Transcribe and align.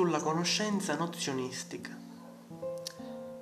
sulla 0.00 0.22
conoscenza 0.22 0.96
nozionistica. 0.96 1.94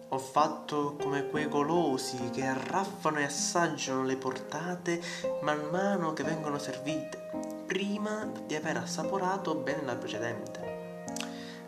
Ho 0.09 0.19
fatto 0.19 0.97
come 1.01 1.29
quei 1.29 1.47
golosi 1.47 2.31
che 2.33 2.43
arraffano 2.43 3.21
e 3.21 3.23
assaggiano 3.23 4.03
le 4.03 4.17
portate 4.17 5.01
man 5.43 5.69
mano 5.71 6.13
che 6.15 6.25
vengono 6.25 6.59
servite, 6.59 7.63
prima 7.65 8.29
di 8.45 8.57
aver 8.57 8.79
assaporato 8.79 9.55
bene 9.55 9.85
la 9.85 9.95
precedente. 9.95 11.05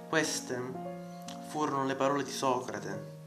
Queste 0.09 0.61
furono 1.47 1.85
le 1.85 1.95
parole 1.95 2.25
di 2.25 2.33
Socrate 2.33 3.19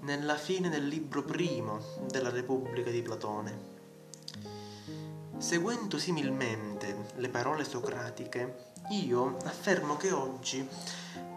nella 0.00 0.36
fine 0.36 0.70
del 0.70 0.88
libro 0.88 1.22
primo 1.22 1.80
della 2.08 2.30
Repubblica 2.30 2.88
di 2.88 3.02
Platone. 3.02 3.73
Seguendo 5.38 5.98
similmente 5.98 7.08
le 7.16 7.28
parole 7.28 7.64
socratiche, 7.64 8.72
io 8.90 9.36
affermo 9.44 9.96
che 9.96 10.10
oggi 10.10 10.66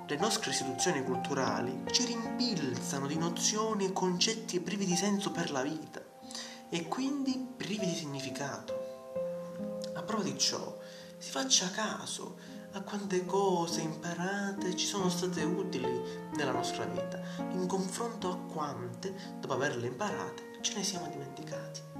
le 0.07 0.17
nostre 0.17 0.51
istituzioni 0.51 1.03
culturali 1.03 1.83
ci 1.91 2.05
rimpilzano 2.05 3.07
di 3.07 3.17
nozioni 3.17 3.85
e 3.85 3.93
concetti 3.93 4.61
privi 4.61 4.85
di 4.85 4.95
senso 4.95 5.31
per 5.31 5.51
la 5.51 5.61
vita 5.61 6.01
e 6.69 6.87
quindi 6.87 7.53
privi 7.57 7.85
di 7.85 7.95
significato. 7.95 8.85
A 9.95 10.01
prova 10.03 10.23
di 10.23 10.37
ciò, 10.37 10.77
si 11.17 11.31
faccia 11.31 11.69
caso 11.71 12.37
a 12.73 12.81
quante 12.81 13.25
cose 13.25 13.81
imparate 13.81 14.75
ci 14.75 14.85
sono 14.85 15.09
state 15.09 15.43
utili 15.43 16.01
nella 16.35 16.51
nostra 16.51 16.85
vita, 16.85 17.19
in 17.51 17.65
confronto 17.65 18.29
a 18.29 18.37
quante, 18.37 19.13
dopo 19.39 19.53
averle 19.53 19.87
imparate, 19.87 20.59
ce 20.61 20.75
ne 20.75 20.83
siamo 20.83 21.07
dimenticati. 21.07 21.96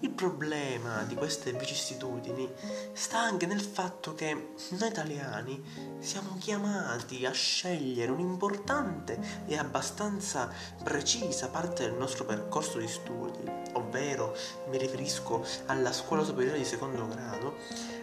Il 0.00 0.10
problema 0.10 1.04
di 1.04 1.14
queste 1.14 1.52
vicissitudini 1.52 2.52
sta 2.92 3.18
anche 3.18 3.46
nel 3.46 3.62
fatto 3.62 4.14
che 4.14 4.54
noi 4.70 4.88
italiani 4.88 5.62
siamo 6.00 6.36
chiamati 6.38 7.24
a 7.24 7.32
scegliere 7.32 8.12
un'importante 8.12 9.18
e 9.46 9.56
abbastanza 9.56 10.52
precisa 10.84 11.48
parte 11.48 11.84
del 11.84 11.94
nostro 11.94 12.26
percorso 12.26 12.78
di 12.78 12.88
studi, 12.88 13.50
ovvero 13.72 14.36
mi 14.68 14.76
riferisco 14.76 15.44
alla 15.66 15.92
scuola 15.92 16.24
superiore 16.24 16.58
di 16.58 16.64
secondo 16.64 17.08
grado, 17.08 17.56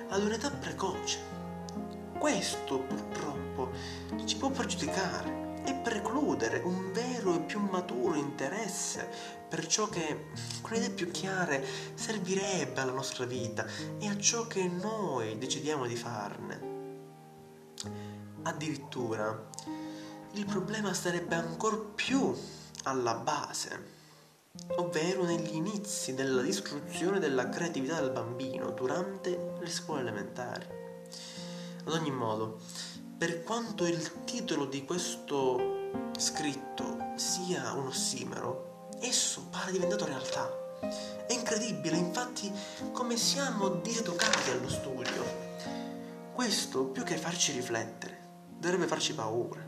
ad 0.10 0.24
un'età 0.24 0.50
precoce. 0.50 1.20
Questo 2.18 2.80
purtroppo 2.80 3.72
ci 4.26 4.38
può 4.38 4.50
pregiudicare 4.50 5.43
e 5.66 5.74
precludere 5.74 6.60
un 6.60 6.92
vero 6.92 7.36
e 7.36 7.40
più 7.40 7.60
maturo 7.60 8.16
interesse 8.16 9.08
per 9.48 9.68
ciò 9.68 9.88
che 9.88 10.28
con 10.62 10.76
idee 10.76 10.90
più 10.90 11.12
chiare 11.12 11.64
servirebbe 11.94 12.82
alla 12.82 12.92
nostra 12.92 13.26
vita 13.26 13.66
e 14.00 14.08
a 14.08 14.18
ciò 14.18 14.48
che 14.48 14.68
noi 14.68 15.38
decidiamo 15.38 15.86
di 15.86 15.96
farne. 15.96 16.72
Addirittura 18.44 19.50
il 20.34 20.46
problema 20.46 20.94
sarebbe 20.94 21.36
ancora 21.36 21.78
più 21.78 22.36
alla 22.84 23.14
base, 23.14 23.92
ovvero 24.78 25.24
negli 25.24 25.56
inizi 25.56 26.16
della 26.16 26.42
distruzione 26.42 27.20
della 27.20 27.50
creatività 27.50 28.02
del 28.02 28.12
bambino 28.12 28.72
durante 28.72 29.54
le 29.60 29.70
scuole 29.70 30.02
elementari. 30.02 30.66
Ad 31.86 31.94
ogni 31.94 32.12
modo, 32.12 32.60
per 33.24 33.42
quanto 33.42 33.86
il 33.86 34.26
titolo 34.26 34.66
di 34.66 34.84
questo 34.84 36.10
scritto 36.18 37.14
sia 37.16 37.72
un 37.72 37.88
ossimero, 37.88 38.90
esso 39.00 39.48
pare 39.50 39.72
diventato 39.72 40.04
realtà. 40.04 40.52
È 41.26 41.32
incredibile, 41.32 41.96
infatti, 41.96 42.52
come 42.92 43.16
siamo 43.16 43.70
diseducati 43.70 44.50
allo 44.52 44.68
studio. 44.68 45.24
Questo, 46.34 46.84
più 46.84 47.04
che 47.04 47.16
farci 47.16 47.54
riflettere, 47.54 48.20
dovrebbe 48.58 48.88
farci 48.88 49.14
paura. 49.14 49.66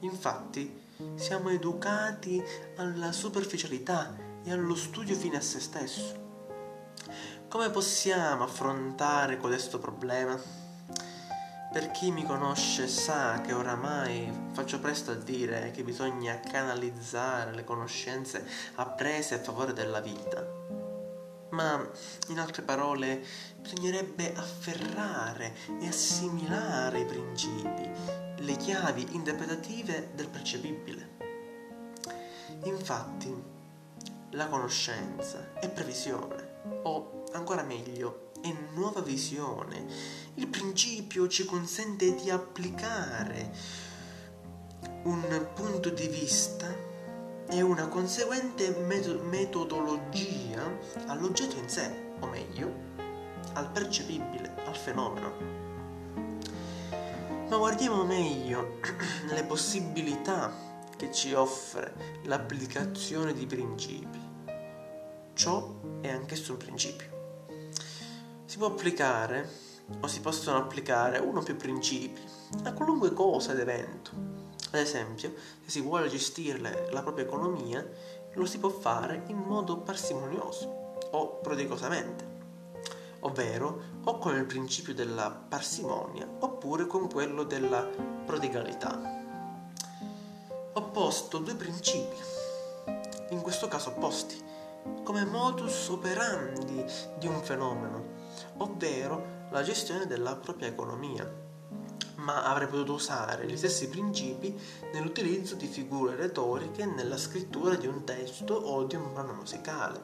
Infatti, 0.00 0.82
siamo 1.14 1.48
educati 1.48 2.44
alla 2.76 3.12
superficialità 3.12 4.14
e 4.44 4.52
allo 4.52 4.74
studio 4.74 5.16
fine 5.16 5.38
a 5.38 5.40
se 5.40 5.58
stesso. 5.58 6.22
Come 7.48 7.70
possiamo 7.70 8.44
affrontare 8.44 9.38
questo 9.38 9.78
problema? 9.78 10.63
Per 11.74 11.90
chi 11.90 12.12
mi 12.12 12.22
conosce 12.22 12.86
sa 12.86 13.40
che 13.40 13.52
oramai 13.52 14.32
faccio 14.52 14.78
presto 14.78 15.10
a 15.10 15.16
dire 15.16 15.72
che 15.72 15.82
bisogna 15.82 16.38
canalizzare 16.38 17.52
le 17.52 17.64
conoscenze 17.64 18.46
apprese 18.76 19.34
a 19.34 19.42
favore 19.42 19.72
della 19.72 19.98
vita. 19.98 20.46
Ma, 21.50 21.84
in 22.28 22.38
altre 22.38 22.62
parole, 22.62 23.24
bisognerebbe 23.58 24.32
afferrare 24.36 25.52
e 25.80 25.88
assimilare 25.88 27.00
i 27.00 27.06
principi, 27.06 27.90
le 28.36 28.56
chiavi 28.56 29.08
interpretative 29.10 30.10
del 30.14 30.28
percepibile. 30.28 31.08
Infatti, 32.66 33.34
la 34.30 34.46
conoscenza 34.46 35.54
è 35.54 35.68
previsione, 35.68 36.60
o 36.84 37.24
ancora 37.32 37.64
meglio, 37.64 38.30
è 38.44 38.54
nuova 38.74 39.00
visione. 39.00 39.86
Il 40.34 40.48
principio 40.48 41.26
ci 41.28 41.46
consente 41.46 42.14
di 42.14 42.28
applicare 42.28 43.50
un 45.04 45.48
punto 45.54 45.88
di 45.88 46.06
vista 46.08 46.66
e 47.48 47.62
una 47.62 47.88
conseguente 47.88 48.68
metodologia 49.22 50.62
all'oggetto 51.06 51.56
in 51.56 51.68
sé, 51.70 51.90
o 52.20 52.26
meglio, 52.26 52.70
al 53.54 53.70
percepibile, 53.70 54.54
al 54.66 54.76
fenomeno. 54.76 55.32
Ma 57.48 57.56
guardiamo 57.56 58.04
meglio 58.04 58.78
le 59.32 59.44
possibilità 59.44 60.52
che 60.96 61.10
ci 61.10 61.32
offre 61.32 62.20
l'applicazione 62.24 63.32
di 63.32 63.46
principi. 63.46 64.20
Ciò 65.32 65.80
è 66.02 66.10
anch'esso 66.10 66.52
un 66.52 66.58
principio 66.58 67.13
si 68.54 68.60
può 68.60 68.68
applicare 68.68 69.50
o 70.00 70.06
si 70.06 70.20
possono 70.20 70.58
applicare 70.58 71.18
uno 71.18 71.40
o 71.40 71.42
più 71.42 71.56
principi 71.56 72.20
a 72.62 72.72
qualunque 72.72 73.12
cosa 73.12 73.50
ed 73.50 73.58
evento. 73.58 74.12
Ad 74.70 74.78
esempio, 74.78 75.34
se 75.64 75.70
si 75.70 75.80
vuole 75.80 76.08
gestire 76.08 76.88
la 76.92 77.02
propria 77.02 77.24
economia, 77.24 77.84
lo 78.34 78.46
si 78.46 78.58
può 78.58 78.68
fare 78.68 79.24
in 79.26 79.38
modo 79.38 79.78
parsimonioso 79.78 81.00
o 81.10 81.40
prodigosamente, 81.40 82.24
ovvero 83.22 83.80
o 84.04 84.18
con 84.18 84.36
il 84.36 84.44
principio 84.44 84.94
della 84.94 85.32
parsimonia 85.32 86.24
oppure 86.38 86.86
con 86.86 87.10
quello 87.10 87.42
della 87.42 87.82
prodigalità. 88.24 89.00
Ho 90.74 90.82
posto 90.90 91.38
due 91.38 91.56
principi, 91.56 92.18
in 93.30 93.40
questo 93.40 93.66
caso 93.66 93.88
opposti, 93.88 94.40
come 95.02 95.24
modus 95.24 95.88
operandi 95.88 96.84
di 97.18 97.26
un 97.26 97.42
fenomeno 97.42 98.23
ovvero 98.58 99.46
la 99.50 99.62
gestione 99.62 100.06
della 100.06 100.36
propria 100.36 100.68
economia. 100.68 101.42
Ma 102.16 102.44
avrei 102.44 102.68
potuto 102.68 102.94
usare 102.94 103.46
gli 103.46 103.56
stessi 103.56 103.88
principi 103.88 104.58
nell'utilizzo 104.92 105.56
di 105.56 105.66
figure 105.66 106.16
retoriche 106.16 106.86
nella 106.86 107.18
scrittura 107.18 107.74
di 107.74 107.86
un 107.86 108.04
testo 108.04 108.54
o 108.54 108.84
di 108.84 108.94
un 108.96 109.12
brano 109.12 109.34
musicale, 109.34 110.00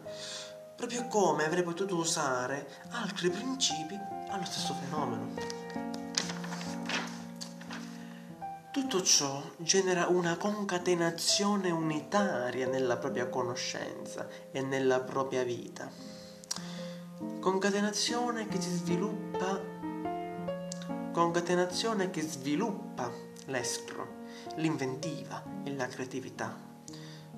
proprio 0.77 1.07
come 1.07 1.45
avrei 1.45 1.63
potuto 1.63 1.97
usare 1.97 2.85
altri 2.91 3.31
principi 3.31 3.99
allo 4.29 4.45
stesso 4.45 4.75
fenomeno. 4.75 5.69
Tutto 8.73 9.03
ciò 9.03 9.43
genera 9.57 10.07
una 10.07 10.37
concatenazione 10.37 11.71
unitaria 11.71 12.69
nella 12.69 12.97
propria 12.97 13.29
conoscenza 13.29 14.29
e 14.53 14.63
nella 14.63 15.01
propria 15.01 15.43
vita 15.43 16.20
Concatenazione 17.41 18.47
che 18.49 18.61
si 18.61 18.69
sviluppa 18.69 19.59
concatenazione 21.11 22.11
che 22.11 22.21
sviluppa 22.21 23.11
l'estro, 23.47 24.25
l'inventiva 24.57 25.43
e 25.65 25.75
la 25.75 25.87
creatività. 25.87 26.55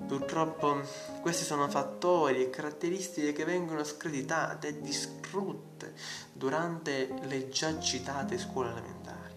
Purtroppo 0.05 0.81
questi 1.21 1.45
sono 1.45 1.69
fattori 1.69 2.41
e 2.41 2.49
caratteristiche 2.49 3.31
che 3.31 3.45
vengono 3.45 3.85
screditate 3.85 4.67
e 4.67 4.81
distrutte 4.81 5.93
durante 6.33 7.13
le 7.21 7.47
già 7.47 7.79
citate 7.79 8.37
scuole 8.37 8.71
elementari. 8.71 9.33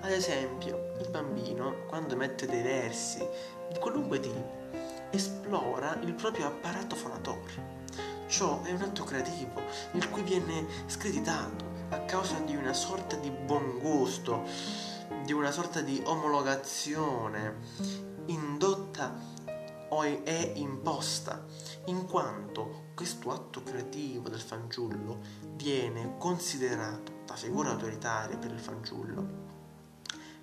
Ad 0.00 0.10
esempio, 0.10 0.94
il 0.98 1.10
bambino, 1.10 1.84
quando 1.86 2.14
emette 2.14 2.46
dei 2.46 2.62
versi 2.62 3.18
di 3.70 3.78
qualunque 3.78 4.18
tipo, 4.18 4.68
esplora 5.10 5.98
il 6.00 6.14
proprio 6.14 6.46
apparato 6.46 6.96
fonatorio 6.96 7.79
Ciò 8.30 8.62
è 8.62 8.70
un 8.70 8.80
atto 8.80 9.02
creativo, 9.02 9.60
il 9.94 10.08
cui 10.08 10.22
viene 10.22 10.64
screditato 10.86 11.64
a 11.88 11.98
causa 12.02 12.38
di 12.38 12.54
una 12.54 12.72
sorta 12.72 13.16
di 13.16 13.28
buon 13.28 13.80
gusto, 13.80 14.44
di 15.24 15.32
una 15.32 15.50
sorta 15.50 15.80
di 15.80 16.00
omologazione 16.04 17.56
indotta 18.26 19.12
o 19.88 20.02
è 20.04 20.52
imposta, 20.54 21.44
in 21.86 22.06
quanto 22.06 22.92
questo 22.94 23.32
atto 23.32 23.64
creativo 23.64 24.28
del 24.28 24.40
fanciullo 24.40 25.18
viene 25.56 26.14
considerato 26.16 27.22
da 27.26 27.34
figura 27.34 27.70
autoritaria 27.70 28.36
per 28.36 28.52
il 28.52 28.60
fanciullo 28.60 29.48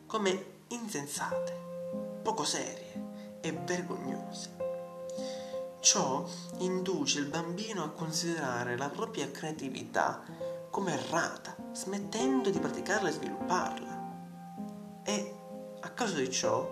come 0.07 0.45
insensate, 0.67 2.19
poco 2.21 2.43
serie 2.43 3.39
e 3.39 3.53
vergognose. 3.53 4.66
Ciò 5.87 6.27
induce 6.57 7.19
il 7.19 7.27
bambino 7.27 7.81
a 7.81 7.91
considerare 7.91 8.75
la 8.75 8.89
propria 8.89 9.31
creatività 9.31 10.21
come 10.69 10.91
errata, 10.91 11.55
smettendo 11.71 12.49
di 12.49 12.59
praticarla 12.59 13.07
e 13.07 13.11
svilupparla. 13.13 15.01
E 15.03 15.35
a 15.79 15.89
causa 15.91 16.17
di 16.17 16.29
ciò 16.29 16.69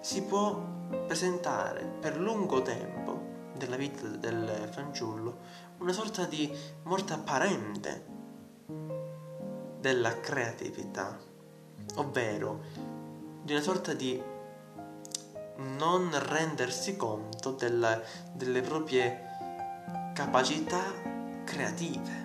si 0.00 0.22
può 0.22 0.58
presentare 1.06 1.84
per 2.00 2.18
lungo 2.18 2.62
tempo 2.62 3.50
della 3.54 3.76
vita 3.76 4.06
del 4.06 4.66
fanciullo 4.72 5.36
una 5.80 5.92
sorta 5.92 6.24
di 6.24 6.50
morte 6.84 7.12
apparente 7.12 8.06
della 9.78 10.20
creatività, 10.20 11.18
ovvero 11.96 12.60
di 13.42 13.52
una 13.52 13.62
sorta 13.62 13.92
di 13.92 14.34
non 15.56 16.10
rendersi 16.28 16.96
conto 16.96 17.52
della, 17.52 18.00
delle 18.32 18.60
proprie 18.60 19.24
capacità 20.14 20.82
creative. 21.44 22.24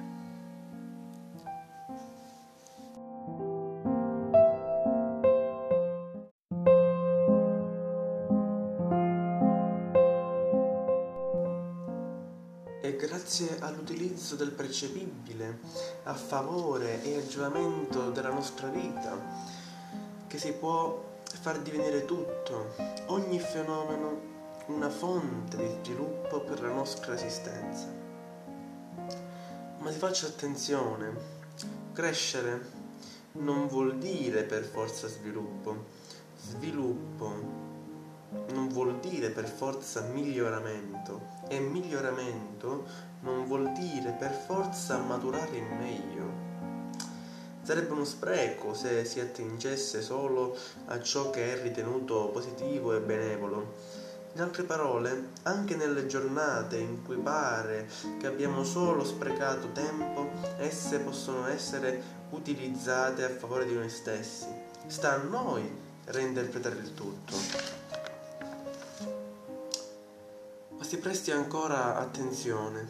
E 12.83 12.95
grazie 12.95 13.57
all'utilizzo 13.59 14.35
del 14.35 14.51
percepibile 14.51 15.59
a 16.03 16.13
favore 16.13 17.03
e 17.03 17.17
a 17.17 17.27
della 18.09 18.31
nostra 18.31 18.67
vita 18.67 19.15
che 20.27 20.37
si 20.39 20.51
può 20.53 21.09
far 21.37 21.59
divenire 21.59 22.05
tutto, 22.05 22.73
ogni 23.07 23.39
fenomeno, 23.39 24.29
una 24.67 24.89
fonte 24.89 25.57
di 25.57 25.77
sviluppo 25.83 26.41
per 26.41 26.61
la 26.61 26.69
nostra 26.69 27.13
esistenza. 27.13 27.87
Ma 29.79 29.91
si 29.91 29.97
faccia 29.97 30.27
attenzione, 30.27 31.13
crescere 31.93 32.79
non 33.33 33.67
vuol 33.67 33.97
dire 33.97 34.43
per 34.43 34.63
forza 34.63 35.07
sviluppo, 35.07 35.85
sviluppo 36.37 37.69
non 38.53 38.69
vuol 38.69 38.99
dire 38.99 39.29
per 39.29 39.47
forza 39.47 40.01
miglioramento 40.01 41.39
e 41.49 41.59
miglioramento 41.59 42.85
non 43.21 43.45
vuol 43.45 43.71
dire 43.73 44.15
per 44.17 44.31
forza 44.31 44.97
maturare 44.99 45.57
in 45.57 45.67
meglio. 45.77 46.30
Sarebbe 47.71 47.93
uno 47.93 48.03
spreco 48.03 48.73
se 48.73 49.05
si 49.05 49.21
attingesse 49.21 50.01
solo 50.01 50.57
a 50.87 51.01
ciò 51.01 51.29
che 51.29 51.53
è 51.53 51.61
ritenuto 51.61 52.27
positivo 52.27 52.93
e 52.93 52.99
benevolo. 52.99 53.75
In 54.33 54.41
altre 54.41 54.63
parole, 54.63 55.29
anche 55.43 55.77
nelle 55.77 56.05
giornate 56.05 56.75
in 56.79 57.01
cui 57.01 57.15
pare 57.15 57.87
che 58.19 58.27
abbiamo 58.27 58.65
solo 58.65 59.05
sprecato 59.05 59.71
tempo, 59.71 60.31
esse 60.57 60.99
possono 60.99 61.47
essere 61.47 62.03
utilizzate 62.31 63.23
a 63.23 63.29
favore 63.29 63.65
di 63.65 63.73
noi 63.73 63.89
stessi. 63.89 64.47
Sta 64.87 65.13
a 65.13 65.23
noi 65.23 65.63
reinterpretare 66.03 66.75
il 66.75 66.93
tutto. 66.93 67.37
Ma 70.77 70.83
si 70.83 70.97
presti 70.97 71.31
ancora 71.31 71.95
attenzione, 71.95 72.85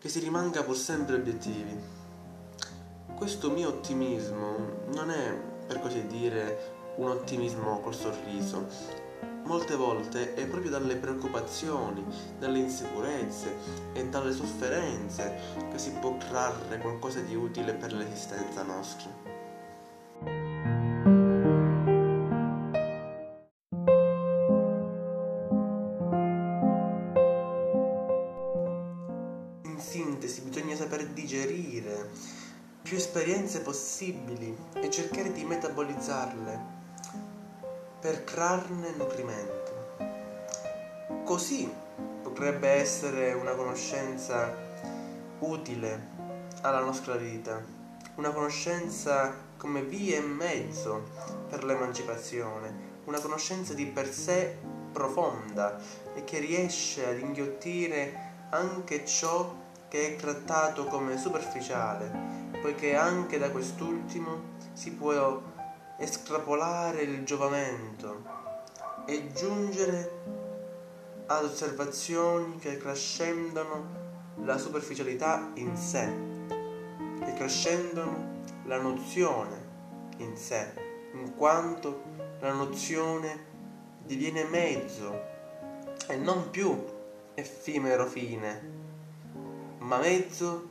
che 0.00 0.08
si 0.08 0.18
rimanga 0.18 0.64
pur 0.64 0.76
sempre 0.76 1.14
obiettivi. 1.14 2.01
Questo 3.22 3.52
mio 3.52 3.68
ottimismo 3.68 4.56
non 4.94 5.08
è, 5.12 5.32
per 5.68 5.78
così 5.78 6.08
dire, 6.08 6.58
un 6.96 7.08
ottimismo 7.10 7.78
col 7.78 7.94
sorriso. 7.94 8.66
Molte 9.44 9.76
volte 9.76 10.34
è 10.34 10.44
proprio 10.48 10.72
dalle 10.72 10.96
preoccupazioni, 10.96 12.04
dalle 12.40 12.58
insicurezze 12.58 13.54
e 13.92 14.08
dalle 14.08 14.32
sofferenze 14.32 15.38
che 15.70 15.78
si 15.78 15.92
può 16.00 16.16
trarre 16.16 16.78
qualcosa 16.78 17.20
di 17.20 17.36
utile 17.36 17.74
per 17.74 17.92
l'esistenza 17.92 18.64
nostra. 18.64 19.31
Possibili 34.02 34.56
e 34.74 34.90
cercare 34.90 35.30
di 35.30 35.44
metabolizzarle 35.44 36.60
per 38.00 38.18
trarne 38.22 38.90
nutrimento. 38.96 39.94
Così 41.24 41.72
potrebbe 42.20 42.68
essere 42.68 43.32
una 43.32 43.52
conoscenza 43.52 44.52
utile 45.38 46.08
alla 46.62 46.80
nostra 46.80 47.14
vita, 47.14 47.62
una 48.16 48.30
conoscenza 48.30 49.32
come 49.56 49.82
via 49.82 50.16
e 50.16 50.20
mezzo 50.20 51.08
per 51.48 51.62
l'emancipazione, 51.62 52.90
una 53.04 53.20
conoscenza 53.20 53.72
di 53.72 53.86
per 53.86 54.12
sé 54.12 54.58
profonda 54.90 55.78
e 56.14 56.24
che 56.24 56.40
riesce 56.40 57.06
ad 57.06 57.20
inghiottire 57.20 58.30
anche 58.50 59.06
ciò 59.06 59.60
che 59.86 60.08
è 60.08 60.16
trattato 60.16 60.86
come 60.86 61.16
superficiale, 61.18 62.31
poiché 62.62 62.94
anche 62.94 63.38
da 63.38 63.50
quest'ultimo 63.50 64.50
si 64.72 64.92
può 64.92 65.42
estrapolare 65.98 67.02
il 67.02 67.24
giovamento 67.24 68.22
e 69.04 69.32
giungere 69.32 70.20
ad 71.26 71.44
osservazioni 71.44 72.56
che 72.58 72.78
crescendono 72.78 74.00
la 74.44 74.56
superficialità 74.56 75.50
in 75.54 75.76
sé, 75.76 76.10
che 77.24 77.34
crescendono 77.34 78.40
la 78.64 78.80
nozione 78.80 79.70
in 80.18 80.36
sé, 80.36 80.72
in 81.14 81.34
quanto 81.36 82.02
la 82.40 82.52
nozione 82.52 83.50
diviene 84.04 84.44
mezzo 84.44 85.20
e 86.08 86.16
non 86.16 86.50
più 86.50 86.84
effimero 87.34 88.06
fine 88.06 88.80
ma 89.78 89.98
mezzo 89.98 90.68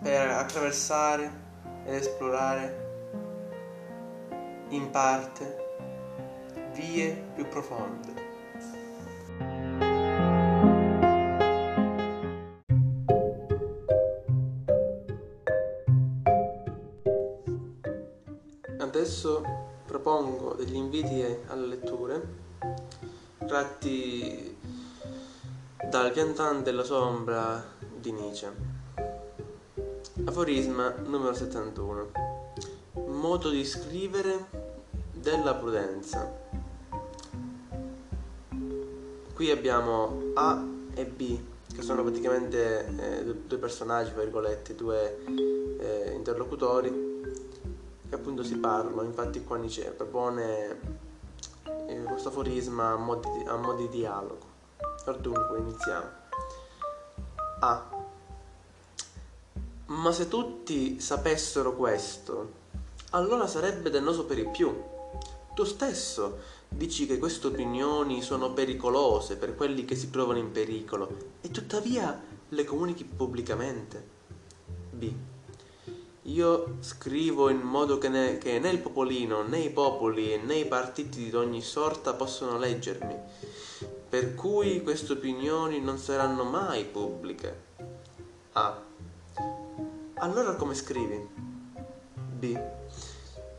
per 0.00 0.28
attraversare 0.28 1.46
ed 1.84 1.94
esplorare 1.94 2.86
in 4.68 4.90
parte 4.90 5.66
vie 6.72 7.30
più 7.34 7.46
profonde. 7.48 8.26
Adesso 18.78 19.42
propongo 19.84 20.54
degli 20.54 20.74
inviti 20.74 21.24
alle 21.48 21.66
letture 21.66 22.46
tratti 23.46 24.56
dal 25.88 26.12
piantante 26.12 26.70
della 26.70 26.82
sua 26.82 27.00
ombra 27.00 27.64
di 27.98 28.12
Nietzsche. 28.12 28.67
Aforisma 30.28 30.94
numero 31.06 31.32
71. 31.32 32.10
Modo 33.06 33.48
di 33.48 33.64
scrivere 33.64 34.50
della 35.14 35.54
prudenza. 35.54 36.30
Qui 39.32 39.50
abbiamo 39.50 40.32
A 40.34 40.62
e 40.92 41.06
B, 41.06 41.40
che 41.74 41.80
sono 41.80 42.02
praticamente 42.02 42.88
eh, 42.88 43.24
due 43.24 43.56
personaggi, 43.56 44.12
virgolette, 44.14 44.74
due 44.74 45.24
eh, 45.78 46.12
interlocutori 46.12 47.22
che 48.06 48.14
appunto 48.14 48.42
si 48.42 48.58
parlano. 48.58 49.00
Infatti 49.04 49.42
qua 49.42 49.56
Nietzsche 49.56 49.90
propone 49.92 50.78
eh, 51.86 52.02
questo 52.02 52.28
aforisma 52.28 52.90
a 52.90 52.96
mo' 52.96 53.14
di, 53.14 53.78
di 53.78 53.88
dialogo. 53.88 54.44
Dunque, 55.06 55.56
iniziamo. 55.56 56.06
A. 57.60 57.97
Ma 59.88 60.12
se 60.12 60.28
tutti 60.28 61.00
sapessero 61.00 61.74
questo, 61.74 62.52
allora 63.10 63.46
sarebbe 63.46 63.90
dannoso 63.90 64.24
per 64.24 64.38
i 64.38 64.48
più. 64.50 64.74
Tu 65.54 65.64
stesso 65.64 66.38
dici 66.68 67.06
che 67.06 67.18
queste 67.18 67.48
opinioni 67.48 68.22
sono 68.22 68.52
pericolose 68.52 69.36
per 69.36 69.54
quelli 69.54 69.84
che 69.84 69.96
si 69.96 70.10
trovano 70.10 70.38
in 70.38 70.52
pericolo 70.52 71.36
e 71.40 71.50
tuttavia 71.50 72.22
le 72.50 72.64
comunichi 72.64 73.04
pubblicamente. 73.04 74.16
B. 74.90 75.12
Io 76.22 76.76
scrivo 76.80 77.48
in 77.48 77.60
modo 77.60 77.96
che 77.98 78.08
né, 78.08 78.38
che 78.38 78.58
né 78.58 78.70
il 78.70 78.80
popolino, 78.80 79.42
né 79.42 79.60
i 79.60 79.70
popoli, 79.70 80.38
né 80.38 80.56
i 80.56 80.66
partiti 80.66 81.30
di 81.30 81.34
ogni 81.34 81.62
sorta 81.62 82.12
possono 82.12 82.58
leggermi 82.58 83.16
per 84.08 84.34
cui 84.34 84.82
queste 84.82 85.12
opinioni 85.12 85.80
non 85.80 85.98
saranno 85.98 86.44
mai 86.44 86.84
pubbliche. 86.84 87.66
Ah, 88.52 88.82
allora 90.20 90.54
come 90.54 90.74
scrivi? 90.74 91.28
B. 92.38 92.60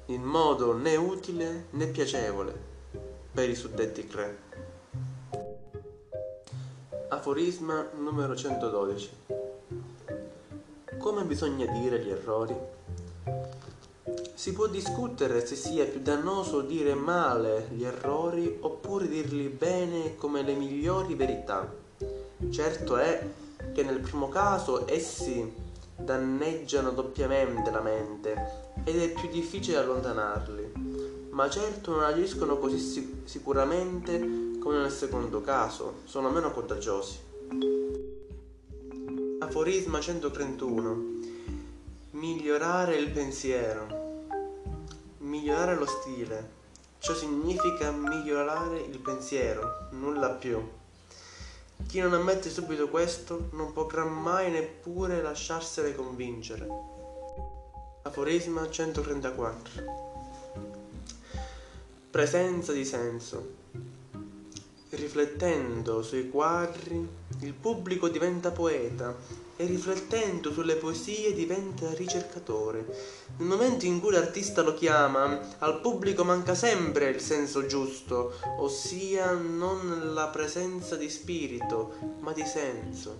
In 0.07 0.23
modo 0.23 0.75
né 0.75 0.95
utile 0.95 1.67
né 1.71 1.87
piacevole 1.87 2.67
per 3.31 3.49
i 3.49 3.55
suddetti 3.55 4.07
tre. 4.07 4.47
Aforisma 7.09 7.87
numero 7.97 8.35
112. 8.35 9.09
Come 10.97 11.23
bisogna 11.23 11.65
dire 11.65 11.99
gli 12.01 12.09
errori? 12.09 12.55
Si 14.33 14.51
può 14.51 14.67
discutere 14.67 15.45
se 15.45 15.55
sia 15.55 15.85
più 15.85 16.01
dannoso 16.01 16.61
dire 16.61 16.93
male 16.93 17.67
gli 17.71 17.85
errori 17.85 18.57
oppure 18.59 19.07
dirli 19.07 19.47
bene 19.47 20.15
come 20.15 20.41
le 20.41 20.55
migliori 20.55 21.15
verità. 21.15 21.73
Certo 22.49 22.97
è 22.97 23.27
che 23.73 23.83
nel 23.83 23.99
primo 23.99 24.27
caso 24.29 24.89
essi 24.89 25.67
danneggiano 25.99 26.91
doppiamente 26.91 27.71
la 27.71 27.81
mente 27.81 28.35
ed 28.83 29.01
è 29.01 29.09
più 29.11 29.29
difficile 29.29 29.77
allontanarli, 29.77 31.29
ma 31.31 31.49
certo 31.49 31.91
non 31.91 32.03
agiscono 32.03 32.57
così 32.57 32.79
sic- 32.79 33.27
sicuramente 33.27 34.57
come 34.59 34.77
nel 34.77 34.91
secondo 34.91 35.41
caso, 35.41 36.01
sono 36.05 36.29
meno 36.29 36.51
contagiosi. 36.51 37.19
Aforisma 39.39 39.99
131 39.99 41.17
Migliorare 42.11 42.95
il 42.95 43.09
pensiero 43.11 44.07
migliorare 45.29 45.75
lo 45.75 45.85
stile. 45.85 46.57
Ciò 46.97 47.13
significa 47.13 47.91
migliorare 47.91 48.79
il 48.79 48.99
pensiero, 48.99 49.87
nulla 49.91 50.31
più. 50.31 50.77
Chi 51.87 51.99
non 51.99 52.13
ammette 52.13 52.49
subito 52.49 52.87
questo 52.89 53.49
non 53.53 53.73
potrà 53.73 54.05
mai 54.05 54.51
neppure 54.51 55.21
lasciarsene 55.21 55.95
convincere. 55.95 56.67
Aforisma 58.03 58.69
134 58.69 60.07
Presenza 62.09 62.73
di 62.73 62.85
senso. 62.85 63.57
Riflettendo 64.89 66.01
sui 66.01 66.29
quadri, 66.29 67.07
il 67.41 67.53
pubblico 67.53 68.09
diventa 68.09 68.51
poeta 68.51 69.15
e 69.61 69.65
riflettendo 69.65 70.53
sulle 70.53 70.77
poesie 70.77 71.33
diventa 71.33 71.93
ricercatore. 71.93 72.85
Nel 73.39 73.47
momento 73.49 73.85
in 73.85 73.99
cui 73.99 74.13
l'artista 74.13 74.61
lo 74.61 74.73
chiama, 74.73 75.57
al 75.57 75.81
pubblico 75.81 76.23
manca 76.23 76.55
sempre 76.55 77.09
il 77.09 77.19
senso 77.19 77.65
giusto, 77.65 78.35
ossia 78.59 79.33
non 79.33 80.13
la 80.13 80.27
presenza 80.27 80.95
di 80.95 81.09
spirito, 81.09 81.93
ma 82.21 82.31
di 82.31 82.45
senso. 82.45 83.17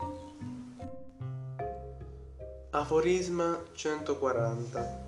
Aforisma 2.69 3.61
140 3.73 5.07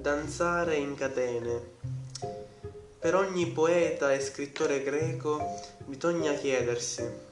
Danzare 0.00 0.74
in 0.74 0.96
catene. 0.96 1.74
Per 2.98 3.14
ogni 3.14 3.46
poeta 3.46 4.12
e 4.12 4.18
scrittore 4.18 4.82
greco 4.82 5.40
bisogna 5.84 6.32
chiedersi 6.32 7.26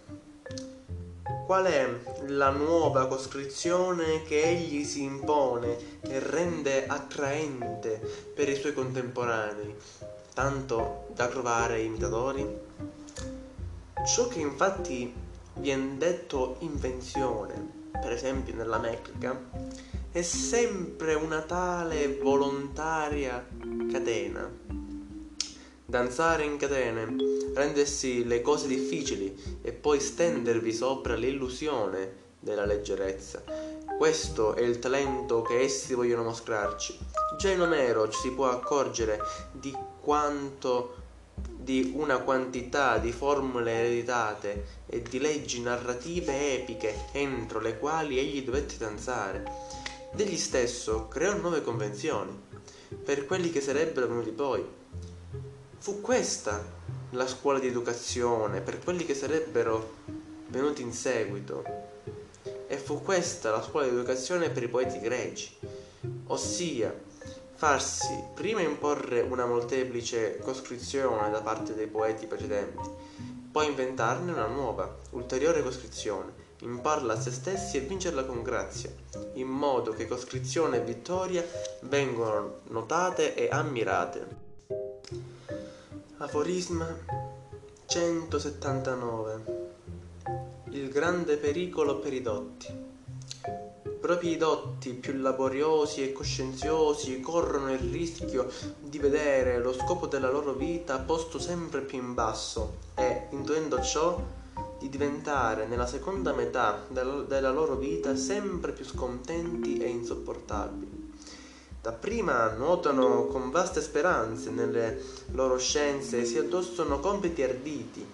Qual 1.24 1.64
è 1.64 1.88
la 2.26 2.50
nuova 2.50 3.06
coscrizione 3.06 4.22
che 4.24 4.42
egli 4.42 4.84
si 4.84 5.02
impone 5.02 6.00
e 6.02 6.18
rende 6.18 6.86
attraente 6.86 7.98
per 8.34 8.50
i 8.50 8.54
suoi 8.54 8.74
contemporanei, 8.74 9.74
tanto 10.34 11.06
da 11.14 11.26
trovare 11.28 11.80
imitatori? 11.80 12.46
Ciò 14.06 14.28
che 14.28 14.40
infatti 14.40 15.14
viene 15.54 15.96
detto 15.96 16.56
invenzione, 16.58 17.90
per 17.90 18.12
esempio 18.12 18.54
nella 18.54 18.78
Mecca, 18.78 19.40
è 20.12 20.20
sempre 20.20 21.14
una 21.14 21.40
tale 21.40 22.18
volontaria 22.18 23.46
catena 23.90 24.83
danzare 25.94 26.42
in 26.42 26.56
catene, 26.56 27.14
rendersi 27.54 28.24
le 28.24 28.42
cose 28.42 28.66
difficili 28.66 29.60
e 29.62 29.70
poi 29.70 30.00
stendervi 30.00 30.72
sopra 30.72 31.14
l'illusione 31.14 32.22
della 32.40 32.64
leggerezza. 32.64 33.44
Questo 33.96 34.54
è 34.56 34.60
il 34.60 34.80
talento 34.80 35.42
che 35.42 35.60
essi 35.60 35.94
vogliono 35.94 36.24
mostrarci. 36.24 36.98
Già 37.38 37.50
in 37.50 37.60
Omero 37.60 38.08
ci 38.08 38.18
si 38.18 38.32
può 38.32 38.48
accorgere 38.48 39.20
di 39.52 39.72
quanto 40.00 40.96
di 41.36 41.92
una 41.94 42.18
quantità 42.18 42.98
di 42.98 43.12
formule 43.12 43.70
ereditate 43.70 44.82
e 44.86 45.00
di 45.00 45.20
leggi 45.20 45.60
narrative 45.60 46.54
epiche 46.54 47.06
entro 47.12 47.60
le 47.60 47.78
quali 47.78 48.18
egli 48.18 48.42
dovette 48.42 48.78
danzare. 48.78 49.44
Degli 50.12 50.36
stesso 50.36 51.06
creò 51.06 51.36
nuove 51.36 51.62
convenzioni 51.62 52.36
per 53.04 53.26
quelli 53.26 53.50
che 53.52 53.60
sarebbero 53.60 54.08
venuti 54.08 54.30
poi 54.30 54.82
Fu 55.84 56.00
questa 56.00 56.64
la 57.10 57.26
scuola 57.26 57.58
di 57.58 57.66
educazione 57.66 58.62
per 58.62 58.82
quelli 58.82 59.04
che 59.04 59.14
sarebbero 59.14 59.96
venuti 60.46 60.80
in 60.80 60.94
seguito 60.94 61.62
e 62.66 62.78
fu 62.78 63.02
questa 63.02 63.50
la 63.50 63.62
scuola 63.62 63.86
di 63.86 63.92
educazione 63.92 64.48
per 64.48 64.62
i 64.62 64.68
poeti 64.68 64.98
greci, 64.98 65.54
ossia 66.28 66.90
farsi 67.52 68.18
prima 68.32 68.62
imporre 68.62 69.20
una 69.20 69.44
molteplice 69.44 70.38
coscrizione 70.38 71.30
da 71.30 71.42
parte 71.42 71.74
dei 71.74 71.86
poeti 71.86 72.26
precedenti, 72.26 72.88
poi 73.52 73.66
inventarne 73.66 74.32
una 74.32 74.46
nuova, 74.46 74.90
ulteriore 75.10 75.62
coscrizione, 75.62 76.32
imparla 76.60 77.12
a 77.12 77.20
se 77.20 77.30
stessi 77.30 77.76
e 77.76 77.80
vincerla 77.80 78.24
con 78.24 78.42
grazia, 78.42 78.90
in 79.34 79.48
modo 79.48 79.92
che 79.92 80.08
coscrizione 80.08 80.78
e 80.78 80.80
vittoria 80.80 81.46
vengono 81.80 82.60
notate 82.68 83.34
e 83.34 83.50
ammirate. 83.50 84.43
Aforisma 86.24 86.88
179 87.84 89.44
Il 90.70 90.88
grande 90.88 91.36
pericolo 91.36 91.98
per 91.98 92.14
i 92.14 92.22
dotti. 92.22 92.74
Proprio 94.00 94.30
i 94.30 94.38
dotti 94.38 94.94
più 94.94 95.18
laboriosi 95.18 96.02
e 96.02 96.12
coscienziosi 96.12 97.20
corrono 97.20 97.70
il 97.70 97.78
rischio 97.78 98.50
di 98.80 98.98
vedere 98.98 99.58
lo 99.58 99.74
scopo 99.74 100.06
della 100.06 100.30
loro 100.30 100.54
vita 100.54 100.98
posto 100.98 101.38
sempre 101.38 101.82
più 101.82 101.98
in 101.98 102.14
basso 102.14 102.76
e, 102.94 103.26
intuendo 103.32 103.82
ciò, 103.82 104.18
di 104.78 104.88
diventare 104.88 105.66
nella 105.66 105.86
seconda 105.86 106.32
metà 106.32 106.86
della 106.88 107.50
loro 107.50 107.76
vita 107.76 108.16
sempre 108.16 108.72
più 108.72 108.86
scontenti 108.86 109.76
e 109.76 109.88
insopportabili. 109.88 110.93
Dapprima 111.84 112.48
nuotano 112.56 113.26
con 113.26 113.50
vaste 113.50 113.82
speranze 113.82 114.48
nelle 114.48 115.02
loro 115.32 115.58
scienze 115.58 116.20
e 116.20 116.24
si 116.24 116.38
addossano 116.38 116.98
compiti 116.98 117.42
arditi, 117.42 118.10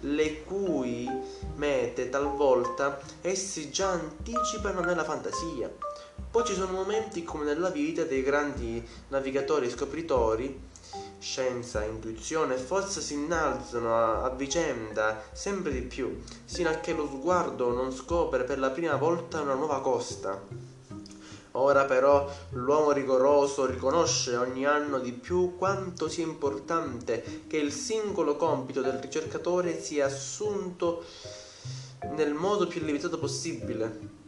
le 0.00 0.42
cui 0.44 1.06
mete 1.56 2.08
talvolta 2.08 2.98
essi 3.20 3.68
già 3.68 3.90
anticipano 3.90 4.80
nella 4.80 5.04
fantasia. 5.04 5.70
Poi 6.30 6.44
ci 6.46 6.54
sono 6.54 6.72
momenti 6.72 7.22
come 7.22 7.44
nella 7.44 7.68
vita 7.68 8.04
dei 8.04 8.22
grandi 8.22 8.82
navigatori 9.08 9.66
e 9.66 9.70
scopritori, 9.70 10.58
scienza, 11.18 11.84
intuizione 11.84 12.54
e 12.54 12.58
forza 12.58 13.02
si 13.02 13.12
innalzano 13.12 13.94
a, 13.96 14.22
a 14.22 14.30
vicenda 14.30 15.22
sempre 15.32 15.72
di 15.72 15.82
più, 15.82 16.22
sino 16.46 16.70
a 16.70 16.76
che 16.76 16.94
lo 16.94 17.06
sguardo 17.06 17.70
non 17.70 17.92
scopre 17.92 18.44
per 18.44 18.58
la 18.58 18.70
prima 18.70 18.96
volta 18.96 19.42
una 19.42 19.52
nuova 19.52 19.82
costa 19.82 20.70
Ora 21.52 21.84
però 21.84 22.30
l'uomo 22.50 22.92
rigoroso 22.92 23.66
riconosce 23.66 24.36
ogni 24.36 24.64
anno 24.64 25.00
di 25.00 25.12
più 25.12 25.56
quanto 25.56 26.08
sia 26.08 26.24
importante 26.24 27.44
che 27.48 27.56
il 27.56 27.72
singolo 27.72 28.36
compito 28.36 28.82
del 28.82 28.98
ricercatore 29.00 29.80
sia 29.80 30.06
assunto 30.06 31.04
nel 32.14 32.34
modo 32.34 32.66
più 32.66 32.80
limitato 32.82 33.18
possibile, 33.18 34.18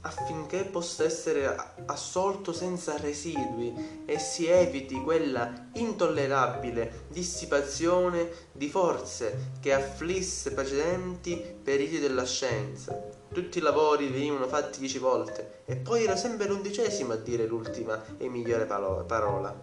affinché 0.00 0.64
possa 0.64 1.04
essere 1.04 1.54
assolto 1.86 2.52
senza 2.52 2.96
residui 2.96 4.02
e 4.06 4.18
si 4.18 4.46
eviti 4.46 5.00
quella 5.02 5.68
intollerabile 5.74 7.06
dissipazione 7.08 8.30
di 8.52 8.68
forze 8.70 9.52
che 9.60 9.74
afflisse 9.74 10.52
precedenti 10.52 11.36
periodi 11.62 11.98
della 11.98 12.24
scienza 12.24 13.17
tutti 13.32 13.58
i 13.58 13.60
lavori 13.60 14.08
venivano 14.08 14.46
fatti 14.46 14.80
dieci 14.80 14.98
volte 14.98 15.62
e 15.64 15.76
poi 15.76 16.04
era 16.04 16.16
sempre 16.16 16.46
l'undicesima 16.46 17.14
a 17.14 17.18
dire 17.18 17.46
l'ultima 17.46 18.02
e 18.16 18.28
migliore 18.28 18.64
parola. 18.64 19.54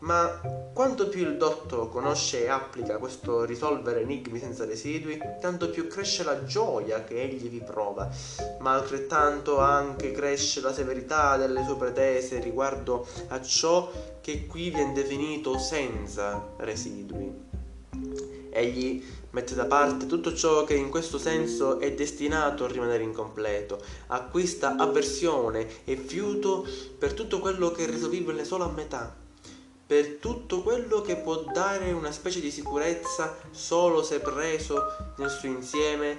Ma 0.00 0.40
quanto 0.72 1.08
più 1.08 1.22
il 1.22 1.36
dotto 1.36 1.88
conosce 1.88 2.44
e 2.44 2.48
applica 2.48 2.98
questo 2.98 3.44
risolvere 3.44 4.02
enigmi 4.02 4.38
senza 4.38 4.64
residui, 4.64 5.18
tanto 5.40 5.70
più 5.70 5.88
cresce 5.88 6.22
la 6.22 6.44
gioia 6.44 7.02
che 7.02 7.20
egli 7.20 7.48
vi 7.48 7.60
prova, 7.60 8.08
ma 8.60 8.74
altrettanto 8.74 9.58
anche 9.58 10.12
cresce 10.12 10.60
la 10.60 10.72
severità 10.72 11.36
delle 11.36 11.64
sue 11.64 11.76
pretese 11.76 12.38
riguardo 12.38 13.04
a 13.28 13.42
ciò 13.42 13.90
che 14.20 14.46
qui 14.46 14.70
viene 14.70 14.92
definito 14.92 15.58
senza 15.58 16.52
residui. 16.58 17.46
Egli 18.50 19.04
mette 19.38 19.54
da 19.54 19.66
parte 19.66 20.06
tutto 20.06 20.34
ciò 20.34 20.64
che 20.64 20.74
in 20.74 20.90
questo 20.90 21.16
senso 21.16 21.78
è 21.78 21.92
destinato 21.92 22.64
a 22.64 22.68
rimanere 22.68 23.04
incompleto, 23.04 23.80
acquista 24.08 24.74
avversione 24.74 25.84
e 25.84 25.96
fiuto 25.96 26.66
per 26.98 27.12
tutto 27.12 27.38
quello 27.38 27.70
che 27.70 27.84
è 27.84 27.86
reso 27.86 28.08
vivibile 28.08 28.44
solo 28.44 28.64
a 28.64 28.72
metà, 28.72 29.14
per 29.86 30.16
tutto 30.16 30.62
quello 30.62 31.02
che 31.02 31.18
può 31.18 31.44
dare 31.52 31.92
una 31.92 32.10
specie 32.10 32.40
di 32.40 32.50
sicurezza 32.50 33.36
solo 33.52 34.02
se 34.02 34.18
preso 34.18 34.82
nel 35.18 35.30
suo 35.30 35.48
insieme 35.48 36.18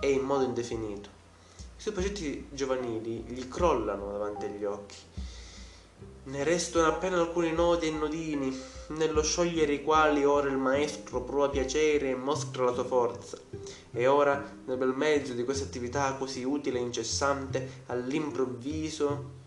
e 0.00 0.10
in 0.10 0.22
modo 0.22 0.44
indefinito. 0.44 1.10
I 1.76 1.82
suoi 1.82 1.92
progetti 1.92 2.48
giovanili 2.52 3.22
gli 3.28 3.48
crollano 3.48 4.12
davanti 4.12 4.46
agli 4.46 4.64
occhi 4.64 4.96
ne 6.30 6.44
restano 6.44 6.86
appena 6.86 7.18
alcuni 7.18 7.52
nodi 7.52 7.88
e 7.88 7.90
nodini, 7.90 8.56
nello 8.88 9.22
sciogliere 9.22 9.72
i 9.72 9.82
quali 9.82 10.24
ora 10.24 10.48
il 10.48 10.56
maestro 10.56 11.22
prova 11.22 11.48
piacere 11.48 12.10
e 12.10 12.14
mostra 12.14 12.64
la 12.64 12.72
sua 12.72 12.84
forza. 12.84 13.36
E 13.92 14.06
ora, 14.06 14.58
nel 14.64 14.76
bel 14.76 14.94
mezzo 14.94 15.32
di 15.32 15.44
questa 15.44 15.64
attività 15.64 16.14
così 16.14 16.44
utile 16.44 16.78
e 16.78 16.82
incessante, 16.82 17.82
all'improvviso, 17.86 19.38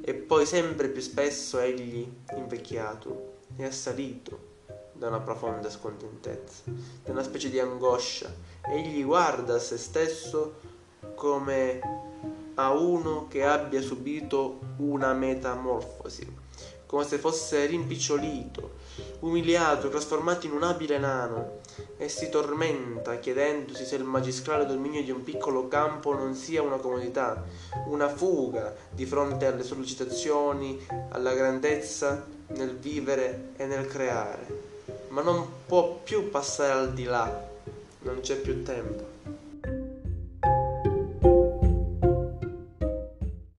e 0.00 0.14
poi 0.14 0.46
sempre 0.46 0.88
più 0.88 1.02
spesso 1.02 1.58
egli, 1.58 2.10
invecchiato, 2.34 3.34
è 3.56 3.64
assalito 3.64 4.50
da 4.94 5.08
una 5.08 5.20
profonda 5.20 5.68
scontentezza, 5.68 6.62
da 7.04 7.12
una 7.12 7.22
specie 7.22 7.50
di 7.50 7.58
angoscia. 7.58 8.34
Egli 8.72 9.04
guarda 9.04 9.56
a 9.56 9.58
se 9.58 9.76
stesso 9.76 10.54
come 11.14 12.10
a 12.54 12.72
uno 12.72 13.26
che 13.28 13.44
abbia 13.44 13.80
subito 13.80 14.58
una 14.78 15.12
metamorfosi, 15.12 16.40
come 16.86 17.04
se 17.04 17.18
fosse 17.18 17.66
rimpicciolito, 17.66 18.80
umiliato, 19.20 19.88
trasformato 19.88 20.46
in 20.46 20.52
un 20.52 20.62
abile 20.62 20.98
nano, 20.98 21.60
e 21.96 22.08
si 22.08 22.28
tormenta 22.28 23.18
chiedendosi 23.18 23.84
se 23.84 23.96
il 23.96 24.04
magistrale 24.04 24.66
dominio 24.66 25.02
di 25.02 25.10
un 25.10 25.22
piccolo 25.22 25.68
campo 25.68 26.14
non 26.14 26.34
sia 26.34 26.60
una 26.60 26.76
comodità, 26.76 27.42
una 27.86 28.08
fuga 28.08 28.74
di 28.90 29.06
fronte 29.06 29.46
alle 29.46 29.62
sollecitazioni, 29.62 30.84
alla 31.10 31.32
grandezza 31.32 32.26
nel 32.48 32.76
vivere 32.76 33.52
e 33.56 33.64
nel 33.66 33.86
creare, 33.86 34.46
ma 35.08 35.22
non 35.22 35.46
può 35.66 36.00
più 36.02 36.28
passare 36.30 36.72
al 36.72 36.92
di 36.92 37.04
là, 37.04 37.48
non 38.00 38.20
c'è 38.20 38.36
più 38.36 38.62
tempo. 38.62 39.11